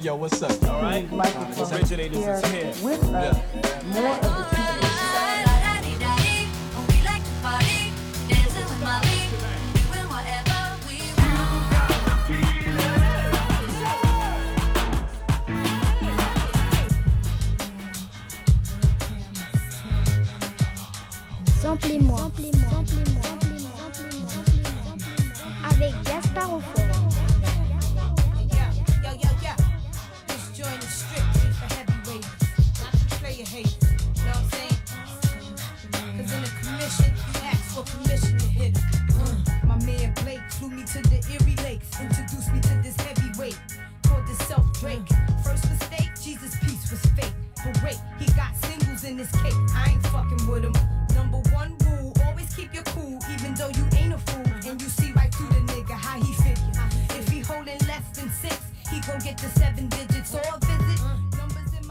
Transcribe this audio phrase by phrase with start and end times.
[0.00, 0.50] Yo, what's up?
[0.64, 1.08] All right.
[1.12, 2.84] Microphone Originators here is here.
[2.84, 3.36] with us.
[3.86, 4.78] More of the people.
[21.60, 22.30] Samplez-moi.
[25.70, 26.60] Avec Gaspard au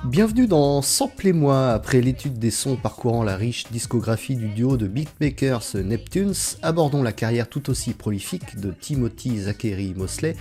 [0.06, 5.76] Bienvenue dans Samplez-moi, après l'étude des sons parcourant la riche discographie du duo de beatmakers
[5.76, 10.36] Neptunes, abordons la carrière tout aussi prolifique de Timothy Zachary Mosley,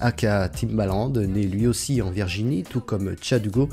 [0.00, 3.68] aka Timbaland, né lui aussi en Virginie, tout comme Chad Hugo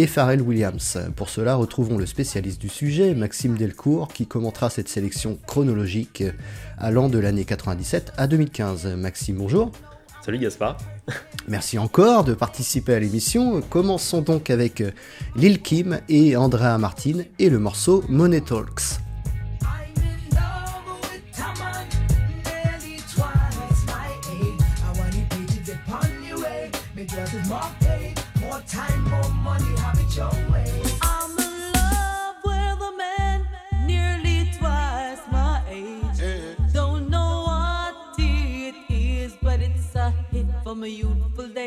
[0.00, 0.98] et Pharrell Williams.
[1.14, 6.24] Pour cela, retrouvons le spécialiste du sujet, Maxime Delcourt, qui commentera cette sélection chronologique
[6.78, 8.86] allant de l'année 97 à 2015.
[8.96, 9.72] Maxime, bonjour.
[10.24, 10.78] Salut Gaspard.
[11.48, 13.60] Merci encore de participer à l'émission.
[13.60, 14.82] Commençons donc avec
[15.36, 19.00] Lil Kim et Andrea Martin et le morceau Money Talks.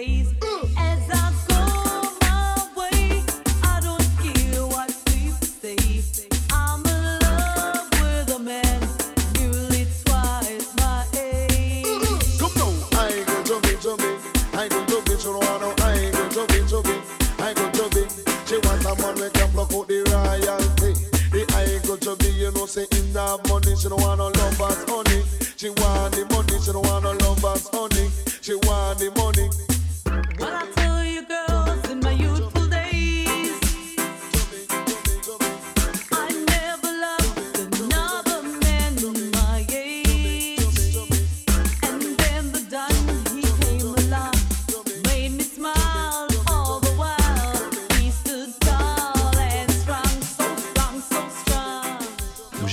[0.06, 0.43] Days.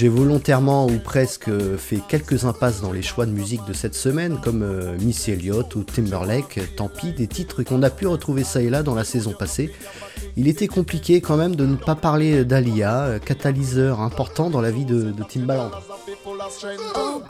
[0.01, 4.41] J'ai volontairement ou presque fait quelques impasses dans les choix de musique de cette semaine,
[4.43, 8.63] comme euh, Missy Elliott ou Timberlake, tant pis, des titres qu'on a pu retrouver ça
[8.63, 9.71] et là dans la saison passée.
[10.39, 14.87] Il était compliqué quand même de ne pas parler d'Alia, catalyseur important dans la vie
[14.87, 15.71] de, Timbaland.
[16.95, 17.21] Oh.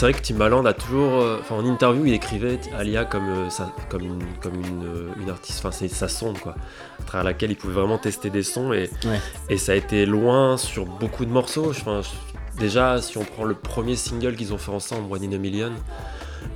[0.00, 3.50] C'est vrai que Timbaland a toujours, euh, enfin en interview, il écrivait Alia comme, euh,
[3.50, 6.54] sa- comme, une, comme une, euh, une artiste, enfin c'est sa sonde quoi,
[6.98, 9.20] à travers laquelle il pouvait vraiment tester des sons et, Ouais.
[9.50, 11.68] et ça a été loin sur beaucoup de morceaux.
[11.68, 12.00] Enfin,
[12.58, 15.72] déjà, si on prend le premier single qu'ils ont fait ensemble, One in a Million,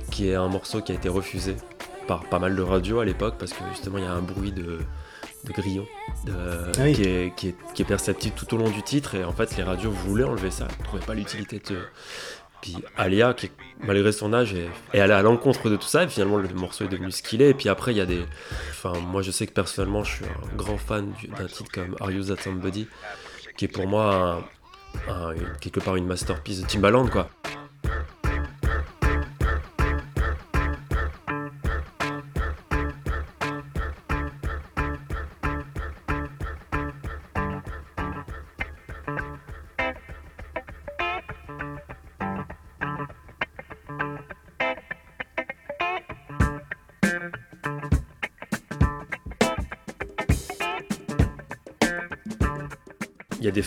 [0.09, 1.55] qui est un morceau qui a été refusé
[2.07, 4.53] par pas mal de radios à l'époque parce que justement il y a un bruit
[4.53, 4.79] de,
[5.43, 5.85] de grillon
[6.27, 6.31] Ah
[6.79, 6.93] oui.
[6.93, 9.55] qui, est, qui, est, qui est perceptible tout au long du titre et en fait
[9.55, 11.77] les radios voulaient enlever ça, ne trouvaient pas l'utilité de...
[12.61, 16.07] Puis Alia, qui malgré son âge est, est allée à l'encontre de tout ça et
[16.07, 18.23] finalement le morceau est devenu ce qu'il est et puis après il y a des...
[18.71, 21.95] Enfin moi je sais que personnellement je suis un grand fan du- d'un titre comme
[21.99, 22.87] Are You That Somebody
[23.57, 24.49] qui est pour moi
[25.61, 27.29] quelque part une masterpiece de Timbaland quoi.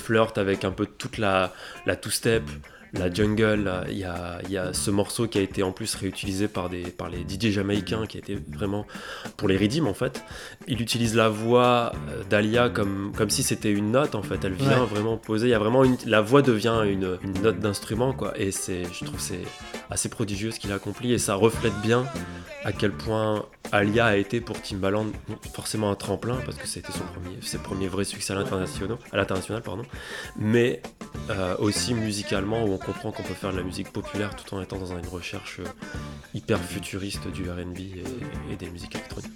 [0.08, 1.52] Flirts avec un peu toute la,
[1.84, 2.42] la two-step,
[2.94, 3.70] la jungle.
[3.90, 6.80] Il y a, y a ce morceau qui a été en plus réutilisé par, des,
[6.84, 8.86] par les DJ jamaïcains, qui a été vraiment
[9.36, 10.24] pour les rythmes en fait.
[10.66, 14.42] Il utilise la voix euh, d'Alia comme, comme si c'était une note en fait.
[14.42, 14.86] Elle vient Ouais.
[14.86, 15.48] vraiment poser.
[15.48, 18.32] Il y a vraiment une, la voix devient une, une note d'instrument quoi.
[18.40, 19.42] Et c'est, je trouve c'est
[19.90, 22.06] assez prodigieux ce qu'il a accompli et ça reflète bien
[22.68, 25.06] à quel point Alia a été pour Timbaland
[25.54, 29.16] forcément un tremplin parce que c'était son premier, ses premiers vrais succès à l'international, à
[29.16, 29.84] l'international pardon,
[30.36, 30.82] mais
[31.30, 34.60] euh, aussi musicalement où on comprend qu'on peut faire de la musique populaire tout en
[34.60, 35.64] étant dans une recherche euh,
[36.34, 39.32] hyper futuriste du R&B et, et des musiques électroniques.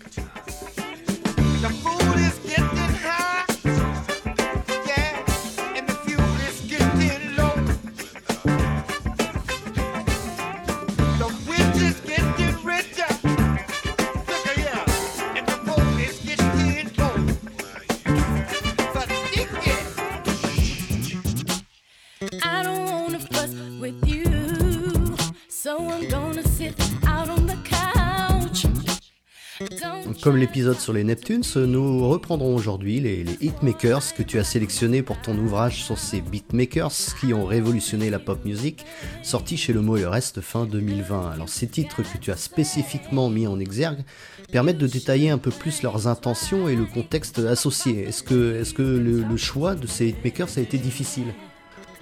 [30.22, 35.20] Comme l'épisode sur les Neptunes, nous reprendrons aujourd'hui les, hitmakers que tu as sélectionnés pour
[35.20, 38.86] ton ouvrage sur ces beatmakers qui ont révolutionné la pop music,
[39.24, 41.32] sorti chez Le Mot Reste fin 2020.
[41.32, 44.04] Alors ces titres que tu as spécifiquement mis en exergue
[44.52, 48.04] permettent de détailler un peu plus leurs intentions et le contexte associé.
[48.04, 51.34] Est-ce que, est que le, le choix de ces hitmakers a été difficile?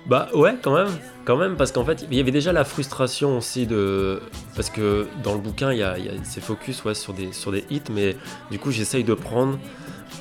[0.07, 0.89] Bah ouais, quand même,
[1.25, 4.21] quand même, parce qu'en fait, il y avait déjà la frustration aussi de,
[4.57, 7.65] parce que dans le bouquin, il y a, ces focus ouais, sur des sur des
[7.71, 8.17] hits, mais
[8.51, 9.59] du coup, j'essaye de prendre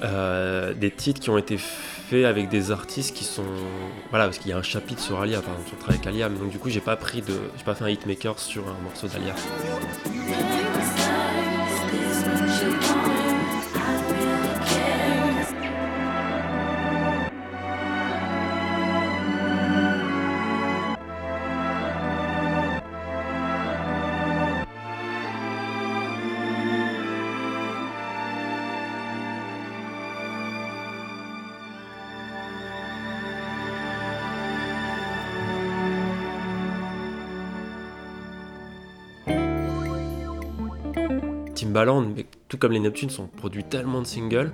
[0.04, 3.44] euh, des titres qui ont été faits avec des artistes qui sont,
[4.10, 6.08] voilà, parce qu'il y a un chapitre sur Alia, par exemple, sur le travail avec
[6.08, 8.68] Alia, mais donc du coup, j'ai pas pris de, j'ai pas fait un hitmaker sur
[8.68, 9.34] un morceau d'Alia.
[41.74, 44.52] Timbaland, mais tout comme les Neptunes, ont produit tellement de singles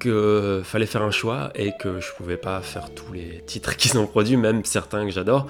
[0.00, 3.96] que fallait faire un choix et que je pouvais pas faire tous les titres qu'ils
[3.96, 5.46] ont produits, même certains que j'adore.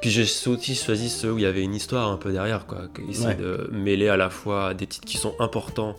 [0.00, 2.82] Puis j'ai aussi choisi ceux où il y avait une histoire un peu derrière, quoi.
[3.08, 3.34] Essayer Ouais.
[3.34, 5.96] de mêler à la fois des titres qui sont importants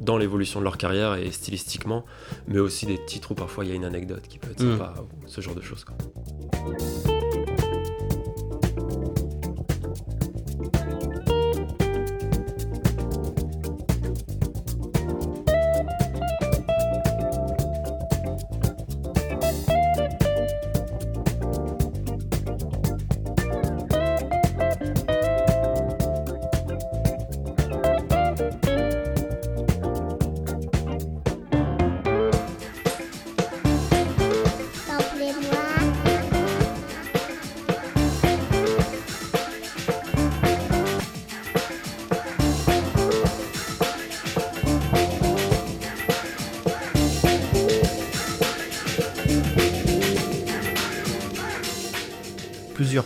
[0.00, 2.04] dans l'évolution de leur carrière et stylistiquement,
[2.48, 4.72] mais aussi des titres où parfois il y a une anecdote qui peut être Mm.
[4.78, 5.84] sympa, ou ce genre de choses.
[5.84, 5.96] quoi.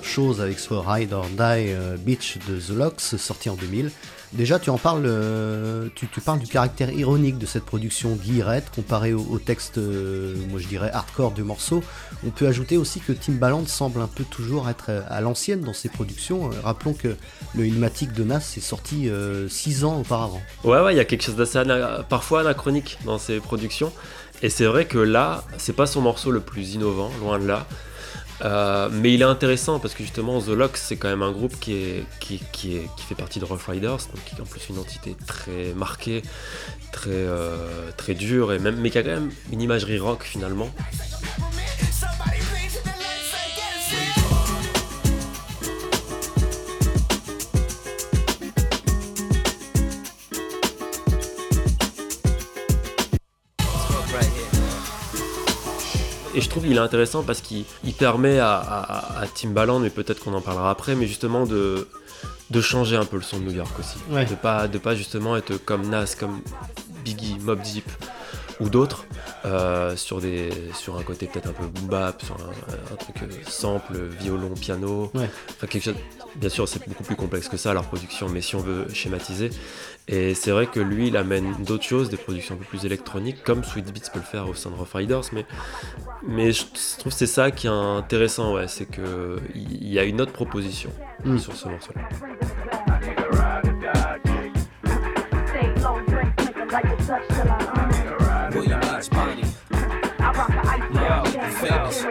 [0.09, 3.91] Choses avec ce Ride or Die euh, Beach de The Locks sorti en 2000.
[4.33, 9.15] Déjà, tu en parles, euh, tu, parles du caractère ironique de cette production guillerette comparé
[9.15, 11.83] au, texte, euh, moi je dirais hardcore du morceau.
[12.27, 15.89] On peut ajouter aussi que Timbaland semble un peu toujours être à l'ancienne dans ses
[15.89, 16.51] productions.
[16.63, 17.17] Rappelons que
[17.55, 19.09] le Ilmatic de Nas est sorti
[19.49, 20.43] 6 ans auparavant.
[20.65, 21.63] Ouais, ouais, il y a quelque chose d'assez
[22.11, 23.93] parfois anachronique dans ses productions.
[24.43, 27.67] Et c'est vrai que là, c'est pas son morceau le plus innovant, loin de là.
[28.45, 31.59] Euh, mais il est intéressant parce que justement, The Locks, c'est quand même un groupe
[31.59, 35.17] qui, qui, qui fait partie de Rough Riders, donc qui est en plus une entité
[35.27, 36.23] très marquée,
[36.93, 40.71] très, euh, très dure, et même, mais qui a quand même une imagerie rock finalement.
[56.59, 60.35] Trouve qu'il est intéressant parce qu'il il permet à, à, à Timbaland, mais peut-être qu'on
[60.35, 61.89] en parlera après, mais justement de,
[62.51, 63.99] de changer un peu le son de New York aussi.
[64.11, 64.25] Ouais.
[64.25, 66.41] De pas, de pas justement être comme Nas, comme
[67.05, 67.89] Biggie, Mob Deep
[68.61, 69.05] ou d'autres,
[69.45, 73.23] euh, sur, des, sur un côté peut-être un peu boom bap, sur un, un truc
[73.23, 75.13] euh, sample, violon, piano.
[75.15, 75.31] Ouais.
[75.51, 75.95] Enfin, quelque chose,
[76.35, 79.51] bien sûr, c'est beaucoup plus complexe que ça, leur production, mais si on veut schématiser.
[80.09, 83.43] Et c'est vrai que lui, il amène d'autres choses, des productions un peu plus électroniques,
[83.45, 85.45] comme Sweet Beats peut le faire au sein de Rough Riders, mais
[86.27, 86.65] mais je
[86.99, 90.33] trouve que c'est ça qui est intéressant, ouais, c'est que il y a une autre
[90.33, 90.91] proposition
[91.25, 91.39] Mm.
[91.39, 92.09] sur ce morceau-là.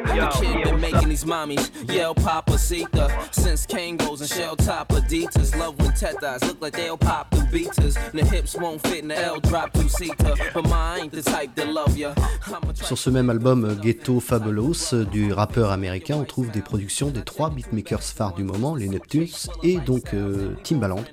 [0.08, 0.40] Famous.
[0.40, 5.56] The kid been making these mommies yell Papa Sita since Kangos and shell top Adidas.
[5.58, 7.96] Love when Tetas look like they'll pop through beaters.
[7.98, 10.34] And the hips won't fit in the L drop two seater.
[10.54, 12.14] But mine ain't the type that love ya.
[12.48, 16.62] I'm Sur ce même album euh, Ghetto Fabulous euh, du rappeur américain, on trouve des
[16.62, 19.28] productions des trois beatmakers phares du moment, les Neptunes
[19.64, 21.04] et donc euh, Timbaland.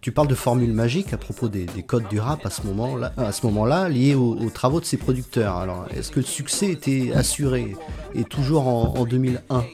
[0.00, 3.88] Tu parles de formule magique à propos des, des codes du rap à ce moment-là,
[3.88, 5.56] liés aux, aux travaux de ces producteurs.
[5.56, 7.76] Alors, est-ce que le succès était assuré
[8.14, 9.64] et toujours en, en 2001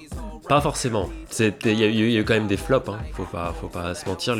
[0.48, 1.08] Pas forcément.
[1.38, 2.98] Il y, a eu- quand même des flops, hein.
[3.14, 4.36] faut, pas, faut pas se mentir.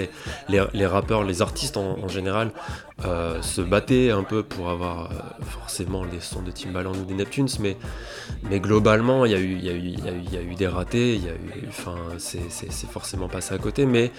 [0.48, 2.50] Les, rappeurs, les artistes en, général
[3.04, 7.14] euh, se battaient un peu pour avoir euh, forcément les sons de Timbaland ou des
[7.14, 7.76] Neptunes, mais,
[8.60, 11.20] globalement, il y, a eu, des ratés,
[12.18, 14.10] c'est forcément passé à côté, mais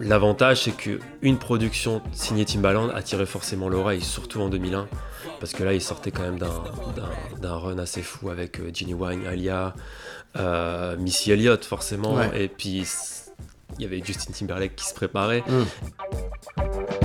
[0.00, 4.88] l'avantage c'est qu'une production signée Timbaland attirait forcément l'oreille, surtout en 2001,
[5.40, 9.26] parce que là il sortait quand même d'un- run assez fou avec euh, Ginny Wine,
[9.26, 9.74] Alia,
[10.36, 12.30] euh, Missy Elliott forcément, Ouais.
[12.44, 12.86] et puis
[13.78, 15.42] il y avait Justin Timberlake qui se préparait.
[15.46, 16.97] Mm.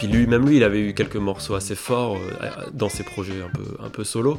[0.00, 3.42] Puis lui, même lui, il avait eu quelques morceaux assez forts euh, dans ses projets
[3.44, 4.38] un peu, un peu solo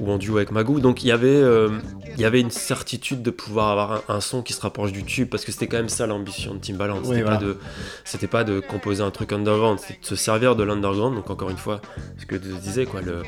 [0.00, 0.80] ou en duo avec Magoo.
[0.80, 1.68] Donc il y avait, euh,
[2.16, 5.04] il y avait une certitude de pouvoir avoir un, un son qui se rapproche du
[5.04, 6.96] tube parce que c'était quand même ça l'ambition de Timbaland.
[7.04, 7.46] C'était Oui, pas voilà.
[7.46, 7.56] de,
[8.04, 11.14] c'était pas de composer un truc underground, c'était de se servir de l'underground.
[11.14, 11.80] Donc encore une fois,
[12.18, 13.22] ce que tu disais quoi, le,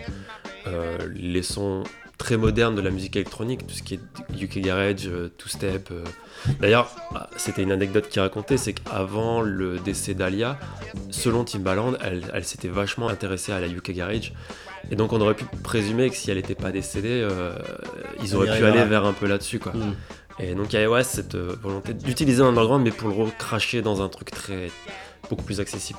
[0.74, 1.84] euh, les sons
[2.18, 4.00] très modernes de la musique électronique, tout ce qui est
[4.42, 5.90] UK Garage, euh, Two Step.
[5.92, 6.02] euh.
[6.60, 10.58] D'ailleurs, ah, c'était une anecdote qui racontait, c'est qu'avant le décès d'Alia,
[11.10, 14.32] selon Timbaland, elle, elle s'était vachement intéressée à la UK Garage.
[14.90, 17.56] Et donc on aurait pu présumer que si elle n'était pas décédée, euh,
[18.22, 19.58] ils auraient pu aller vers- vers un peu là-dessus.
[19.60, 19.72] quoi.
[19.72, 19.94] Mm.
[20.40, 24.08] Et donc il y ouais, cette volonté d'utiliser l'underground, mais pour le recracher dans un
[24.08, 24.70] truc très
[25.28, 25.98] beaucoup plus accessible.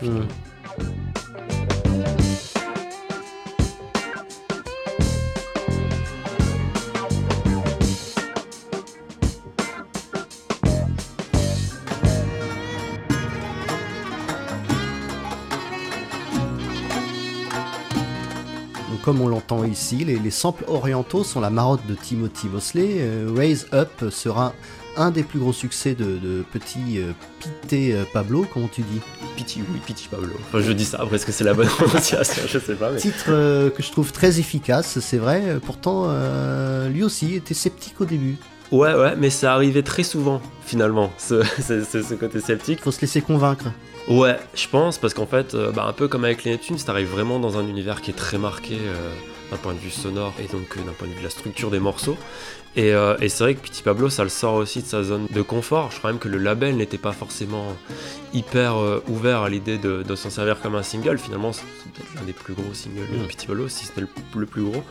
[19.03, 22.95] Comme on l'entend ici, les, les samples orientaux sont la marotte de Timothy Mosley.
[22.99, 24.53] Euh, Raise Up sera
[24.97, 28.99] un des plus gros succès de, de petit euh, Pité euh, Pablo, comment tu dis?
[29.37, 30.33] Piti, oui, Piti Pablo.
[30.47, 32.43] Enfin, je dis ça, après, est-ce que c'est la bonne prononciation?
[32.47, 32.99] Je sais pas, mais.
[32.99, 35.57] Titre euh, que je trouve très efficace, c'est vrai.
[35.65, 36.07] Pourtant,
[36.89, 38.35] lui aussi était sceptique au début.
[38.71, 42.81] Ouais, ouais, mais ça arrivait très souvent, finalement, ce- ce côté sceptique.
[42.81, 43.65] Faut se laisser convaincre.
[44.09, 47.09] Ouais, je pense, parce qu'en fait, euh, bah, un peu comme avec les Neptunes, t'arrives
[47.09, 49.13] vraiment dans un univers qui est très marqué euh,
[49.51, 51.69] d'un point de vue sonore et donc euh, d'un point de vue de la structure
[51.69, 52.17] des morceaux.
[52.75, 52.89] Et,
[53.19, 55.89] et c'est vrai que Petit Pablo, ça le sort aussi de sa zone de confort.
[55.91, 57.75] Je crois même que le label n'était pas forcément
[58.31, 58.75] hyper
[59.07, 61.17] ouvert à l'idée de, de s'en servir comme un single.
[61.17, 63.27] Finalement, c'est peut-être l'un des plus gros singles de Mm.
[63.27, 64.83] Petit Pablo, si ce n'est le, le plus gros.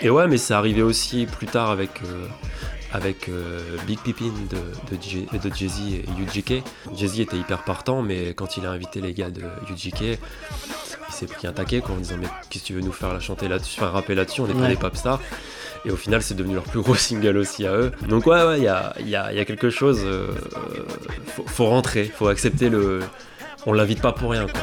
[0.00, 2.26] Et ouais, mais c'est arrivé aussi plus tard avec, euh,
[2.92, 6.62] avec euh, Big Pippin de, de, J- de Jay-Z et UGK.
[6.94, 10.18] Jay-Z était hyper partant, mais quand il a invité les gars de UGK,
[11.18, 13.20] s'est pris un taquet quoi, en disant Mais qu'est-ce que tu veux nous faire la
[13.20, 14.68] chanter là-dessus, faire rapper là-dessus On n'est pas Ouais.
[14.68, 15.20] des pop stars.
[15.84, 17.92] Et au final, c'est devenu leur plus gros single aussi à eux.
[18.08, 20.00] Donc, ouais, ouais, il y a, il y, a, y a quelque chose.
[20.04, 20.84] euh, euh,
[21.36, 23.00] faut, faut rentrer, faut accepter le.
[23.66, 24.46] On l'invite pas pour rien.
[24.46, 24.60] Quoi.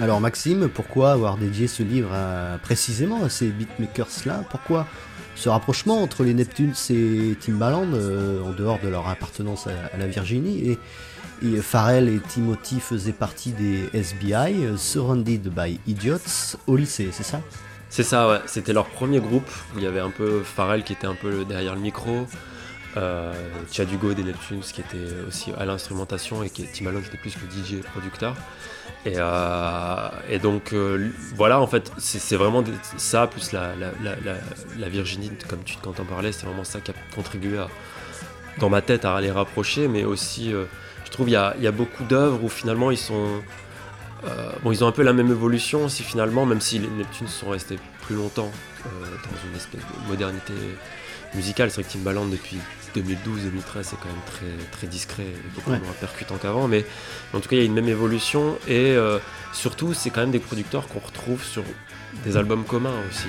[0.00, 2.10] Alors Maxime, pourquoi avoir dédié ce livre
[2.62, 4.44] précisément à ces beatmakers-là?
[4.48, 4.86] Pourquoi
[5.38, 10.06] ce rapprochement entre les Neptunes et Timbaland, euh, en dehors de leur appartenance à, la
[10.08, 10.78] Virginie et,
[11.46, 17.22] et Pharrell et Timothy faisaient partie des SBI, euh, Surrounded by Idiots, au lycée, c'est
[17.22, 17.40] ça?
[17.88, 18.40] C'est ça, ouais.
[18.46, 21.76] C'était leur premier groupe il y avait un peu Pharrell qui était un peu derrière
[21.76, 22.26] le micro,
[22.98, 23.32] euh,
[23.70, 27.34] Chad Hugo des Neptunes qui était aussi à l'instrumentation et qui Timbaland qui était plus
[27.36, 28.34] le DJ producteur.
[29.06, 32.64] Et, euh, et donc euh, voilà, en fait, c'est vraiment
[32.96, 33.72] ça plus la,
[34.78, 37.58] la, Virginie, comme tu quand t'en parlais, c'est vraiment ça qui a contribué
[38.58, 40.64] dans ma tête à les rapprocher, mais aussi, euh,
[41.04, 43.40] je trouve, il y a, y a beaucoup d'œuvres où finalement ils sont.
[44.24, 47.28] euh, bon, ils ont un peu la même évolution aussi finalement, même si les Neptunes
[47.28, 48.50] sont restés plus longtemps
[48.84, 50.54] dans une espèce de modernité
[51.34, 51.70] musicale.
[51.70, 52.56] C'est vrai que Timbaland depuis
[52.96, 55.78] 2012-2013 c'est quand même très, très discret et beaucoup Ouais.
[55.78, 56.84] moins percutant qu'avant, mais
[57.34, 59.18] en tout cas il y a une même évolution et euh,
[59.52, 61.64] surtout c'est quand même des producteurs qu'on retrouve sur
[62.24, 63.26] des albums communs aussi.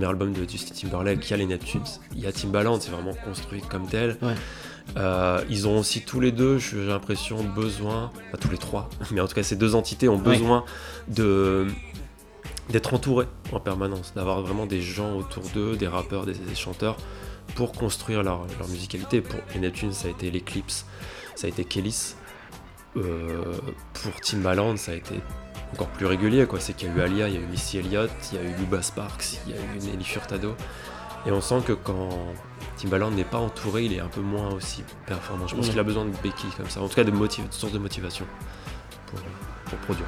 [0.00, 2.90] Premier album de Justin Timberlake, il y a les Neptunes, il y a Timbaland, c'est
[2.90, 4.16] vraiment construit comme tel.
[4.22, 4.32] Ouais.
[4.96, 9.20] Euh, ils ont aussi tous les deux, j'ai l'impression, besoin, pas tous les trois, mais
[9.20, 10.22] en tout cas ces deux entités ont Ouais.
[10.22, 10.64] besoin
[11.08, 11.66] de
[12.70, 16.96] d'être entourés en permanence, d'avoir vraiment des gens autour d'eux, des rappeurs, des, des chanteurs,
[17.56, 19.20] pour construire leur, leur musicalité.
[19.20, 20.86] Pour les Neptunes, ça a été l'Eclipse,
[21.34, 22.14] ça a été Kellys.
[22.96, 23.52] Euh,
[23.92, 25.14] pour Timbaland, ça a été
[25.72, 26.60] encore plus régulier, quoi.
[26.60, 28.44] C'est qu'il y a eu Alia, il y a eu Missy Elliott, il y a
[28.44, 30.54] eu Luba Sparks, il y a eu Nelly Furtado.
[31.26, 32.08] Et on sent que quand
[32.76, 35.46] Timbaland n'est pas entouré, il est un peu moins aussi performant.
[35.46, 35.70] Je pense Ouais.
[35.72, 37.78] qu'il a besoin de béquilles comme ça, en tout cas de, motiv- de sources de
[37.78, 38.24] motivation
[39.06, 39.20] pour,
[39.66, 40.06] pour produire.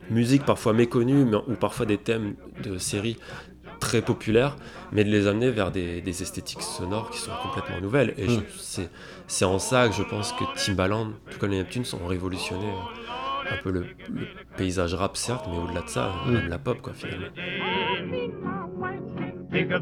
[0.09, 3.17] musiques parfois méconnues mais- ou parfois des thèmes de séries
[3.81, 4.55] très populaires,
[4.93, 8.13] mais de les amener vers des, des esthétiques sonores qui sont complètement nouvelles.
[8.17, 8.43] Et Mm.
[8.57, 8.89] c'est,
[9.27, 13.06] c'est en ça que je pense que Timbaland, tout comme les Neptunes, ont révolutionné euh,
[13.51, 16.31] un peu le, le paysage rap, certes, mais au-delà de ça, Mm.
[16.33, 17.27] même la pop, quoi, finalement.
[19.51, 19.79] Pick a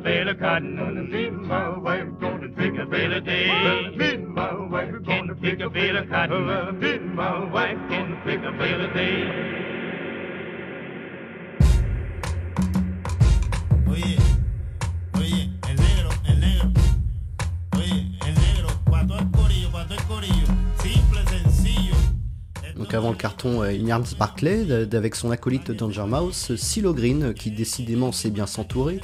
[22.77, 27.33] Donc avant le carton euh, Ignards Barclay, d'avec son acolyte Danger Mouse, Silo Green, euh,
[27.33, 28.99] qui décidément sait bien s'entourer,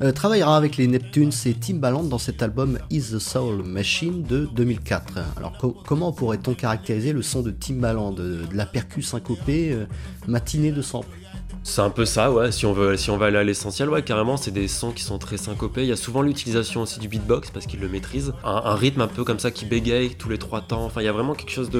[0.00, 4.48] euh, travaillera avec les Neptunes et Timbaland dans cet album Is the Soul Machine de
[4.56, 5.18] 2004.
[5.36, 9.84] Alors co- comment pourrait-on caractériser le son de Timbaland De, de la percu syncopée, euh,
[10.26, 11.08] matinée de sample?
[11.64, 12.50] C'est un peu ça, ouais.
[12.50, 15.02] Si on veut, si on va aller à l'essentiel, ouais, carrément, c'est des sons qui
[15.02, 15.82] sont très syncopés.
[15.82, 18.32] Il y a souvent l'utilisation aussi du beatbox parce qu'il le maîtrise.
[18.42, 20.84] Un, rythme un peu comme ça qui bégaye tous les trois temps.
[20.84, 21.70] Enfin, il y a vraiment quelque chose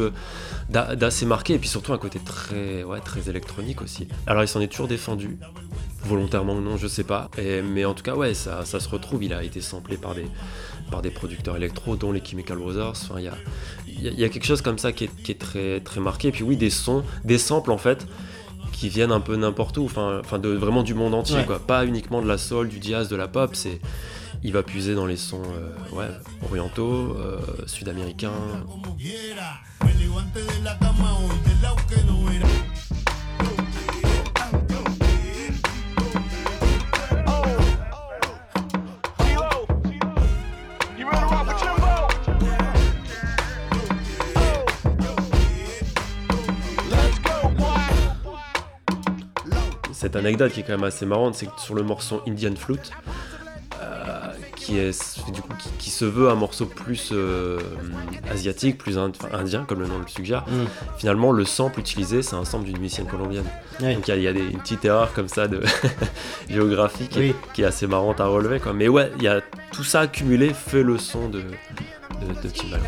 [0.70, 4.06] d'assez marqué et puis surtout un côté très, ouais, très électronique aussi.
[4.28, 5.36] Alors, il s'en est toujours défendu,
[6.04, 7.28] volontairement ou non, je sais pas.
[7.64, 9.24] Mais en tout cas, ouais, ça, se retrouve.
[9.24, 10.26] Il a été samplé par des
[10.90, 12.90] par des producteurs électro, dont les Chemical Brothers.
[12.90, 15.40] Enfin, il y a, y y a quelque chose comme ça qui est, qui est
[15.40, 16.28] très très marqué.
[16.28, 18.06] Et puis oui, des sons, des samples en fait
[18.82, 21.44] qui viennent un peu n'importe où, enfin, enfin de vraiment du monde entier, Ouais.
[21.44, 21.60] quoi.
[21.60, 23.54] Pas uniquement de la soul, du jazz, de la pop.
[23.54, 23.80] C'est
[24.42, 26.10] il va puiser dans les sons euh, ouais,
[26.50, 28.32] orientaux, euh, sud-américains.
[50.02, 52.90] Cette anecdote qui est quand même assez marrante, c'est que sur le morceau Indian Flute,
[53.80, 54.18] euh,
[54.56, 57.60] qui, est, du coup, qui, qui se veut un morceau plus euh,
[58.28, 60.64] asiatique, plus ind- enfin, indien, comme le nom le suggère, Mm.
[60.98, 63.44] finalement le sample utilisé, c'est un sample d'une musicienne colombienne.
[63.80, 65.62] Donc il y a, il y a des, une petite erreur comme ça de
[66.50, 67.32] géographique Oui.
[67.54, 68.58] qui est assez marrante à relever.
[68.58, 68.72] Quoi.
[68.72, 72.82] Mais ouais, il y a tout ça accumulé fait le son de, de, de Timbaland.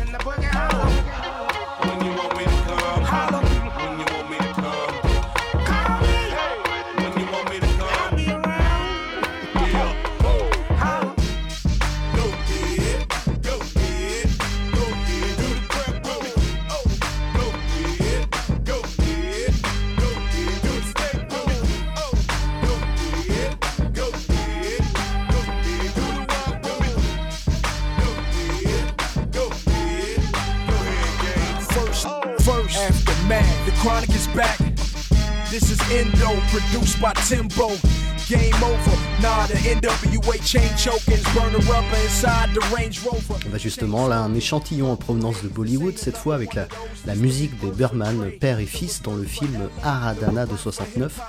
[43.51, 46.67] Bah justement, là, un échantillon en provenance de Bollywood, cette fois avec la,
[47.05, 51.19] la musique des Burman, père et fils, dans le film Aradana de 69,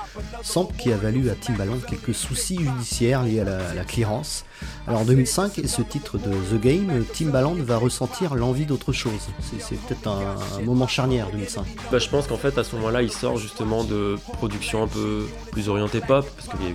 [0.42, 4.46] sample qui a valu à Timbaland quelques soucis judiciaires liés à la, à la clearance.
[4.88, 9.12] Alors en 2005, et ce titre de The Game, Timbaland va ressentir l'envie d'autre chose.
[9.58, 11.64] C'est- peut-être un, un moment charnière 2005.
[11.90, 15.26] Bah, je pense qu'en fait à ce moment-là il sort justement de production un peu
[15.52, 16.74] plus orientée pop parce qu'il y a eu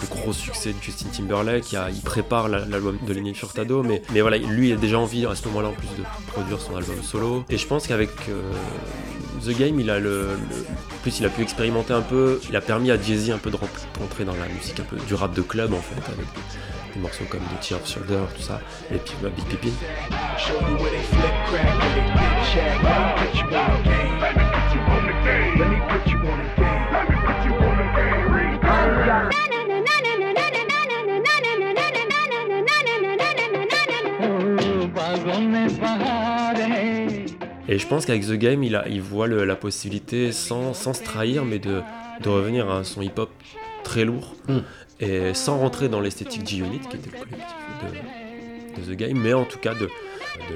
[0.00, 3.34] le gros succès de Justin Timberlake, il, y a- il prépare la- l'album de Lenny
[3.34, 6.02] Furtado mais, mais voilà lui il a déjà envie à ce moment-là en plus de
[6.32, 8.42] produire son album solo et je pense qu'avec euh,
[9.44, 12.54] The Game il a le, le- en plus il a pu expérimenter un peu, il
[12.56, 15.14] a permis à Jay-Z un peu de rentrer rentrer dans la musique un peu du
[15.14, 16.26] rap de club en fait avec
[16.94, 18.60] des, morceaux comme The Tear of Shoulder tout ça
[18.92, 19.46] et puis bah, Big.
[19.62, 19.72] Read.
[37.68, 41.02] Et je pense qu'avec The Game, il, a, il voit le- la possibilité, sans, se
[41.02, 41.80] trahir, mais de,
[42.20, 43.30] de revenir à son hip-hop
[43.84, 44.58] très lourd, Mm.
[45.02, 47.56] Et sans rentrer dans l'esthétique G-Unit, qui était le collectif
[48.76, 49.88] de, de The Game, mais en tout cas de,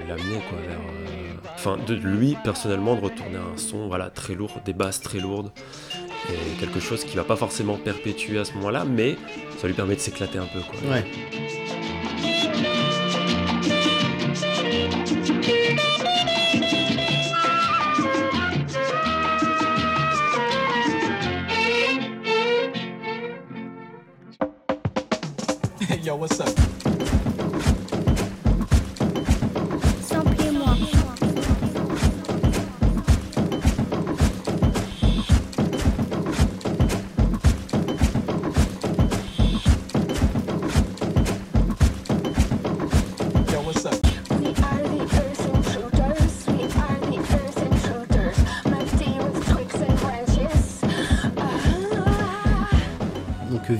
[0.08, 0.78] l'amener quoi, vers...
[0.78, 1.22] euh,
[1.54, 5.18] Enfin, de lui, personnellement, de retourner à un son voilà, très lourd, des basses très
[5.18, 5.50] lourdes,
[6.28, 9.16] et quelque chose qui va pas forcément perpétuer à ce moment-là, mais
[9.58, 10.60] ça lui permet de s'éclater un peu.
[10.60, 10.90] Quoi.
[10.90, 11.04] Ouais.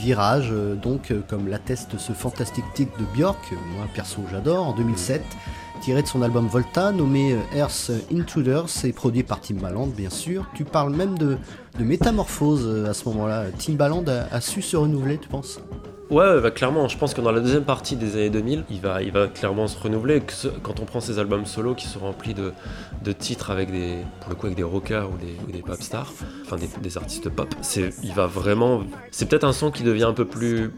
[0.08, 4.76] Euh, donc euh, comme l'atteste ce fantastique titre de Björk, euh, moi perso j'adore, en
[4.76, 5.20] 2007,
[5.80, 10.46] tiré de son album Volta, nommé Earth Intruders et produit par Timbaland bien sûr.
[10.54, 11.38] Tu parles même de,
[11.80, 13.46] métamorphose à ce moment-là.
[13.58, 15.58] Timbaland a, a su se renouveler, tu penses?
[16.08, 18.80] Ouais, ouais, bah, clairement, je pense que dans la deuxième partie des années 2000, il
[18.80, 20.22] va, il va clairement se renouveler.
[20.62, 22.52] Quand on prend ses albums solo qui sont remplis de,
[23.02, 25.82] de titres avec des, pour le coup, avec des rockers ou des, ou des pop
[25.82, 26.12] stars,
[26.44, 28.84] enfin des, des artistes pop, c'est, il va vraiment.
[29.10, 30.70] C'est peut-être un son qui devient un peu plus.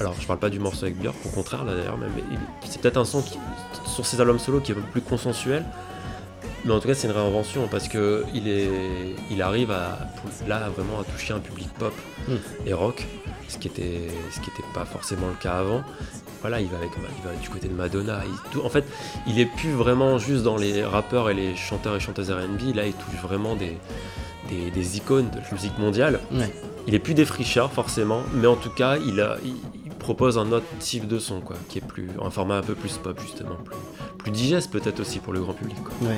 [0.00, 2.06] Alors, je parle pas du morceau avec Björk, au contraire, là d'ailleurs, mais,
[2.68, 3.38] c'est peut-être un son qui,
[3.86, 5.64] sur ses albums solo qui est un peu plus consensuel.
[6.64, 8.68] Mais en tout cas, c'est une réinvention parce que il, est,
[9.30, 9.98] il arrive à,
[10.48, 11.94] là vraiment à toucher un public pop
[12.28, 12.34] Mm.
[12.66, 13.06] et rock,
[13.48, 15.82] ce qui était, ce qui était pas forcément le cas avant.
[16.40, 18.20] Voilà, il va avec, il va du côté de Madonna.
[18.24, 18.84] il- tout- en fait,
[19.26, 22.74] il est plus vraiment juste dans les rappeurs et les chanteurs et chanteuses R&B.
[22.76, 23.76] Là, il touche vraiment des,
[24.48, 26.20] des, des icônes de la musique mondiale.
[26.32, 26.52] Ouais.
[26.86, 30.52] Il est plus défricheur forcément, mais en tout cas, il, a, il, il propose un
[30.52, 33.56] autre type de son, quoi, qui est plus un format un peu plus pop justement,
[33.64, 33.76] plus,
[34.18, 35.76] plus digeste peut-être aussi pour le grand public.
[35.82, 36.08] Quoi.
[36.08, 36.16] Ouais.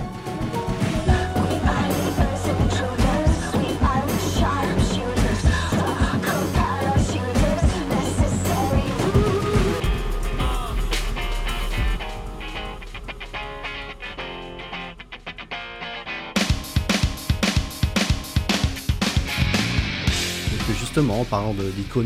[21.09, 21.63] En parlant de-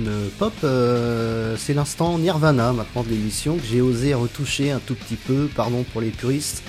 [0.07, 4.95] euh, pop, euh, c'est l'instant Nirvana maintenant de l'émission que j'ai osé retoucher un tout
[4.95, 6.63] petit peu, pardon pour les puristes.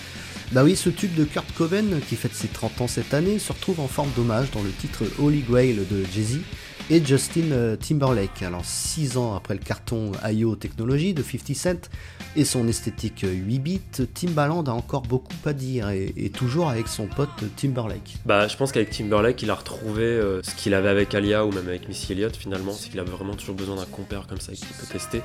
[0.52, 3.52] Bah oui, ce tube de Kurt Cobain, qui fête ses 30 ans cette année, se
[3.54, 6.40] retrouve en forme d'hommage dans le titre Holy Grail de Jay-Z
[6.90, 8.44] et Justin euh, Timberlake.
[8.44, 11.90] Alors, 6 ans après le carton IO Technology de 50 Cent
[12.36, 13.82] et son esthétique euh, 8 bits,
[14.14, 18.18] Timbaland a encore beaucoup à dire et, toujours avec son pote Timberlake.
[18.26, 21.52] Bah, je pense qu'avec Timberlake, il a retrouvé euh, ce qu'il avait avec Alia ou
[21.52, 24.52] même avec Missy Elliott finalement, c'est qu'il avait vraiment toujours besoin d'un compère comme ça
[24.52, 25.22] qu'il peut tester.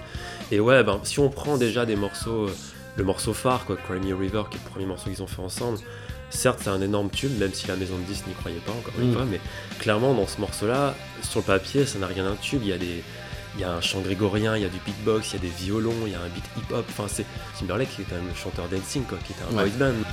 [0.53, 2.55] Et ouais, ben, si on prend déjà des morceaux, euh,
[2.97, 5.27] le morceau phare, quoi, Cry Me a River, qui est le premier morceau qu'ils ont
[5.27, 5.79] fait ensemble,
[6.31, 8.95] certes c'est un énorme tube, même si la maison de disques n'y croyait pas encore
[8.99, 9.15] une Mm.
[9.15, 9.41] fois, mais
[9.79, 12.79] clairement dans ce morceau-là, sur le papier, ça n'a rien d'un tube, il y a
[12.79, 13.03] des.
[13.57, 15.49] Il y a un chant grégorien, il y a du beatbox, il y a des
[15.65, 16.85] violons, il y a un beat hip-hop.
[16.89, 17.27] Enfin, c'est
[17.59, 19.69] Timberlake qui est quand même le chanteur dancing, quoi, qui était un Ouais.
[19.69, 20.05] boys band.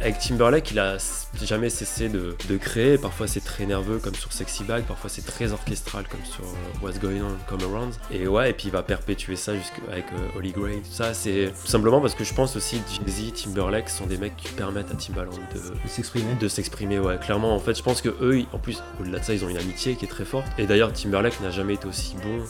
[0.00, 0.96] Avec Timberlake, il a
[1.42, 2.98] jamais cessé de, de créer.
[2.98, 6.82] Parfois c'est très nerveux comme sur Sexy Bag, parfois c'est très orchestral comme sur euh,
[6.86, 7.94] What's Going On, Come Around.
[8.12, 10.04] Et ouais, et puis il va perpétuer ça jusqu'avec
[10.36, 10.76] Holy Grail.
[10.82, 14.36] Tout ça, c'est tout simplement parce que je pense aussi Jay-Z, Timberlake sont des mecs
[14.36, 16.34] qui permettent à Timbaland de, De s'exprimer.
[16.40, 16.98] de s'exprimer.
[17.00, 19.48] Ouais, clairement, en fait, je pense que eux, en plus, au-delà de ça, ils ont
[19.48, 20.46] une amitié qui est très forte.
[20.58, 22.44] Et d'ailleurs, Timberlake n'a jamais été aussi bon.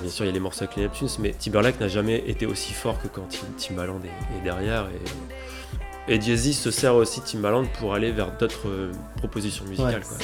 [0.00, 2.46] Bien sûr, il y a les morceaux avec les Neptunes, mais Timberlake n'a jamais été
[2.46, 4.86] aussi fort que quand Tim- Timbaland est, est derrière.
[4.88, 5.00] Et,
[6.08, 10.02] et Jay-Z se sert aussi de Timbaland pour aller vers d'autres euh, propositions musicales.
[10.02, 10.18] quoi.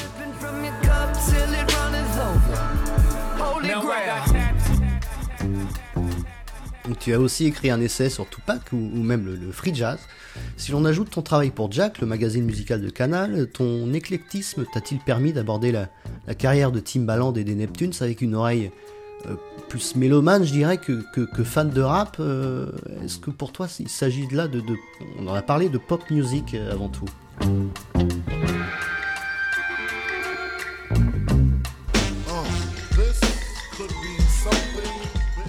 [6.89, 9.75] Donc, tu as aussi écrit un essai sur Tupac ou, ou même le, le free
[9.75, 9.99] jazz.
[10.57, 15.01] Si l'on ajoute ton travail pour Jack, le magazine musical de Canal, ton éclectisme t'a-t-il
[15.01, 15.89] permis d'aborder la,
[16.27, 18.73] la carrière de Timbaland et des Neptunes avec une oreille
[19.73, 22.67] plus mélomane, je dirais, que, fan de rap euh,
[23.03, 24.63] Est-ce que pour toi, il s'agit de là de,
[25.19, 27.07] On en a parlé de pop music euh, avant tout?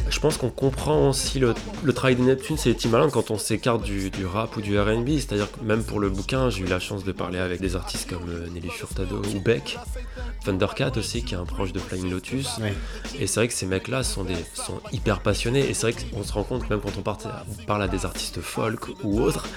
[0.09, 3.37] Je pense qu'on comprend aussi le, le travail des Neptunes et des Timbaland quand on
[3.37, 5.09] s'écarte du, du rap ou du RB.
[5.17, 8.09] C'est-à-dire que même pour le bouquin, j'ai eu la chance de parler avec des artistes
[8.09, 9.77] comme euh, Nelly Furtado ou Beck,
[10.43, 12.57] Thundercat aussi, qui est un proche de Flying Lotus.
[12.59, 12.73] Ouais.
[13.19, 15.69] Et c'est vrai que ces mecs-là sont, des, sont hyper passionnés.
[15.69, 18.87] Et c'est vrai qu'on se rend compte, même quand on parle à des artistes folk
[19.03, 19.47] ou autres,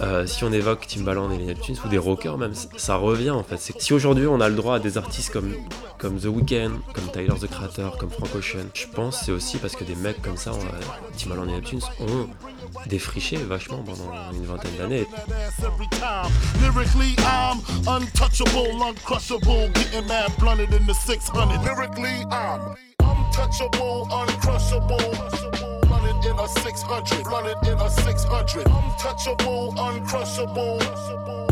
[0.00, 3.42] euh, si on évoque Timbaland et les Neptunes ou des rockers même, ça revient en
[3.42, 3.58] fait.
[3.58, 5.54] Si aujourd'hui on a le droit à des artistes comme,
[5.98, 9.76] comme The Weeknd, comme Tyler the Creator, comme Frank Ocean, je pense c'est aussi parce
[9.76, 10.54] que des mecs comme ça, euh,
[11.16, 12.28] Timbaland et Neptunes, ont
[12.86, 15.06] défriché vachement pendant une vingtaine d'années.
[26.22, 27.32] Blunted in the 600.
[27.32, 27.98] Lyrically, I'm untouchable, uncrushable.
[27.98, 28.90] Running in a 600, running in a 600.
[28.92, 30.78] Untouchable, uncrushable.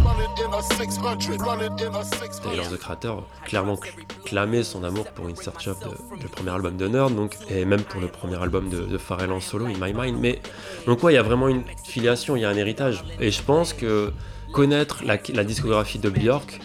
[0.05, 2.43] Running in a 600, running in a 600.
[2.43, 5.75] Tyler the Creator clairement cl- clamait son amour pour une Search de-
[6.23, 9.33] le premier album de Nerd, donc, et même pour le premier album de, de Pharrell
[9.33, 10.19] en solo, In My Mind.
[10.21, 10.41] Mais
[10.87, 13.05] donc ouais, il y a vraiment une filiation, il y a un héritage.
[13.21, 14.13] Et je pense que
[14.53, 16.61] connaître la, la discographie de Björk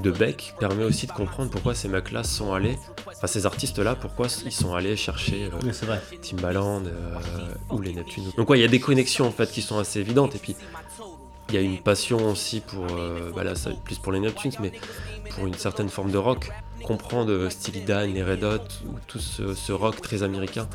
[0.00, 4.28] de Beck permet aussi de comprendre pourquoi ces mecs-là sont allés, enfin ces artistes-là, pourquoi
[4.44, 6.00] ils sont allés chercher euh, vrai.
[6.20, 8.30] Timbaland euh, ou les Neptunes.
[8.36, 10.34] Donc ouais, il y a des connexions en fait qui sont assez évidentes.
[10.34, 10.56] Et puis
[11.48, 14.52] il y a une passion aussi pour, euh, bah là, ça, plus pour les Neptunes,
[14.60, 14.72] mais
[15.30, 16.50] pour une certaine forme de rock.
[16.82, 20.66] Comprendre Steely Dan, les Red Hot, ou tout ce, ce rock très américain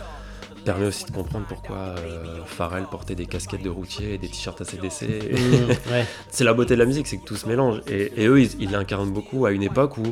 [0.67, 4.59] permet aussi de comprendre pourquoi euh, Pharrell portait des casquettes de routier et des t-shirts
[4.59, 5.03] ACDC.
[5.03, 6.05] Mmh, ouais.
[6.29, 7.81] c'est la beauté de la musique, c'est que tout se mélange.
[7.87, 10.03] Et, et eux, ils l'incarnent beaucoup à une époque où,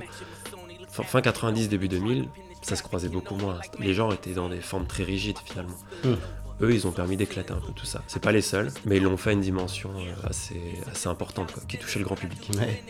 [0.88, 2.30] fin, fin 90, début 2000,
[2.62, 3.60] ça se croisait beaucoup moins.
[3.80, 5.76] Les gens étaient dans des formes très rigides finalement.
[6.06, 6.14] Mm.
[6.62, 8.02] Eux, ils ont permis d'éclater un peu tout ça.
[8.08, 11.52] C'est pas les seuls, mais ils l'ont fait à une dimension euh, assez, assez importante,
[11.52, 12.50] quoi, qui touchait le grand public.
[12.58, 12.82] Ouais.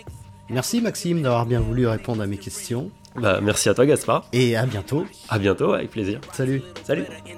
[0.49, 2.91] Merci Maxime d'avoir bien voulu répondre à mes questions.
[3.15, 4.25] Bah, merci à toi, Gaspard.
[4.33, 5.05] Et à bientôt.
[5.29, 6.19] À bientôt, avec plaisir.
[6.33, 6.61] Salut.
[6.83, 7.05] Salut.
[7.07, 7.35] Untouchable,